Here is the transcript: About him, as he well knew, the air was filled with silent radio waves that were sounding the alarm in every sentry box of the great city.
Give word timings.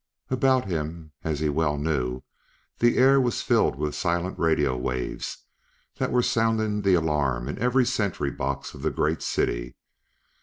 About 0.31 0.65
him, 0.65 1.11
as 1.23 1.41
he 1.41 1.47
well 1.49 1.77
knew, 1.77 2.23
the 2.79 2.97
air 2.97 3.21
was 3.21 3.43
filled 3.43 3.75
with 3.75 3.93
silent 3.93 4.39
radio 4.39 4.75
waves 4.75 5.45
that 5.97 6.11
were 6.11 6.23
sounding 6.23 6.81
the 6.81 6.95
alarm 6.95 7.47
in 7.47 7.59
every 7.59 7.85
sentry 7.85 8.31
box 8.31 8.73
of 8.73 8.81
the 8.81 8.89
great 8.89 9.21
city. 9.21 9.75